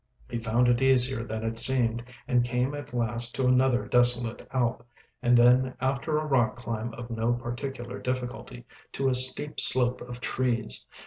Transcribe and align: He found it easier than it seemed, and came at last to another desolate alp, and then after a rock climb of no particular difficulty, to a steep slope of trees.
He 0.27 0.39
found 0.39 0.67
it 0.67 0.81
easier 0.81 1.23
than 1.23 1.43
it 1.43 1.59
seemed, 1.59 2.03
and 2.27 2.43
came 2.43 2.73
at 2.73 2.91
last 2.91 3.35
to 3.35 3.45
another 3.45 3.85
desolate 3.85 4.47
alp, 4.51 4.83
and 5.21 5.37
then 5.37 5.75
after 5.79 6.17
a 6.17 6.25
rock 6.25 6.57
climb 6.57 6.91
of 6.95 7.11
no 7.11 7.33
particular 7.33 7.99
difficulty, 7.99 8.65
to 8.93 9.09
a 9.09 9.13
steep 9.13 9.59
slope 9.59 10.01
of 10.01 10.19
trees. 10.19 10.87